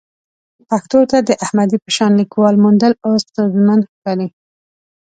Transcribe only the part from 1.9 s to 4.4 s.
شان لیکوال موندل اوس ستونزمن ښکاري.